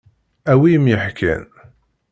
[0.51, 1.43] A wi i m-yeḥkan.